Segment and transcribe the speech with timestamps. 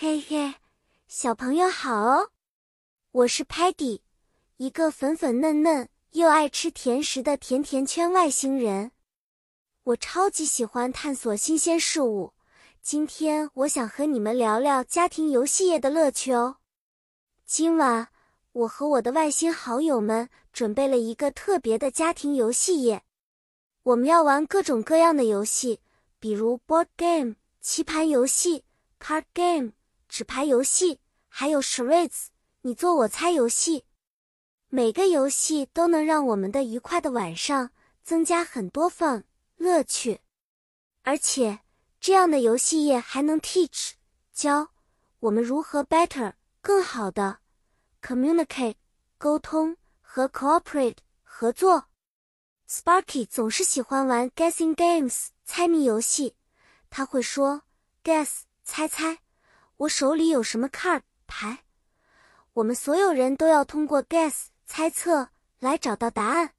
[0.00, 0.54] 嘿嘿，
[1.08, 2.30] 小朋友好哦！
[3.10, 4.02] 我是 Patty，
[4.56, 8.92] 一个粉粉嫩嫩又爱吃甜食的甜甜圈外星人。
[9.82, 12.32] 我超级喜欢探索新鲜事物。
[12.80, 16.58] 今天我想和你们聊聊家庭游戏业的乐趣哦。
[17.44, 18.06] 今晚
[18.52, 23.02] 我和我的外星好友们准备了一个特别的家庭游戏夜，
[23.82, 25.80] 我们要玩各种各样的游戏，
[26.20, 28.62] 比如 board game 棋盘游戏、
[29.00, 29.72] card game。
[30.08, 32.28] 纸牌游戏，还有 charades，
[32.62, 33.84] 你做我猜游戏，
[34.68, 37.70] 每个游戏都能让我们的愉快的晚上
[38.02, 39.24] 增加很多 fun
[39.56, 40.20] 乐趣，
[41.02, 41.60] 而且
[42.00, 43.92] 这样的游戏业还能 teach
[44.32, 44.70] 教
[45.20, 47.40] 我们如何 better 更好的
[48.00, 48.76] communicate
[49.18, 51.84] 沟通和 cooperate 合作。
[52.68, 56.34] Sparky 总是喜欢玩 guessing games 猜谜游戏，
[56.90, 57.62] 他会说
[58.02, 59.20] guess 猜猜。
[59.78, 61.64] 我手里有什么 card 牌？
[62.54, 65.28] 我们所有人都要通过 guess 猜测
[65.60, 66.54] 来找到答案。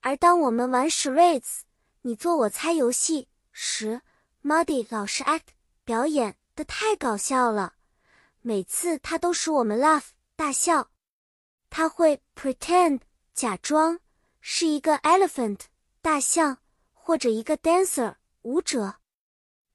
[0.00, 1.62] 而当我们玩 charades
[2.02, 4.02] 你做我猜游戏时
[4.44, 5.48] ，Muddy 老师 act
[5.84, 7.74] 表演的太搞笑了，
[8.40, 10.90] 每次他都使我们 laugh 大笑。
[11.68, 13.00] 他会 pretend
[13.34, 13.98] 假装
[14.40, 15.62] 是一个 elephant
[16.00, 16.58] 大象
[16.92, 18.94] 或者一个 dancer 舞者。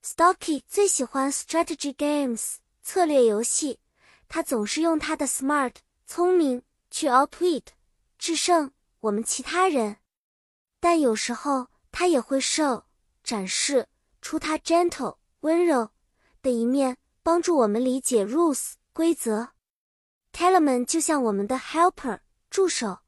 [0.06, 3.80] Stocky 最喜欢 strategy games 策略游戏，
[4.28, 7.62] 他总是用他的 smart 聪明去 outwit
[8.18, 9.96] 制胜我们其他人，
[10.78, 12.82] 但有时候他也会 show
[13.22, 13.88] 展示
[14.20, 15.88] 出他 gentle 温柔
[16.42, 19.52] 的一面，帮助我们理解 rules 规则。
[20.34, 22.98] Telemann 就像我们的 helper 助手，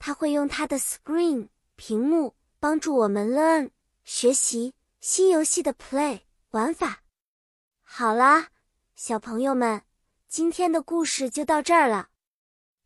[0.00, 3.70] 他会用他的 screen 屏幕帮助我们 learn
[4.02, 6.22] 学习新游戏的 play。
[6.50, 7.04] 玩法
[7.82, 8.48] 好啦，
[8.96, 9.82] 小朋友们，
[10.26, 12.08] 今天的故事就到这儿了。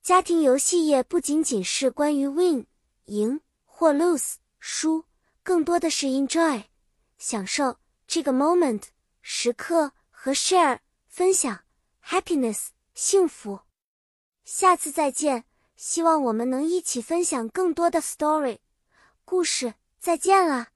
[0.02, 2.66] 家庭游戏业不仅仅是关于 win
[3.06, 5.06] 赢或 lose 输，
[5.42, 6.64] 更多的是 enjoy
[7.16, 8.82] 享受这个 moment
[9.22, 11.64] 时刻和 share 分享
[12.04, 13.60] happiness 幸福。
[14.44, 18.58] 下次再见，希望我们能一起分享更多的 story
[19.24, 19.72] 故事。
[19.98, 20.73] 再见了。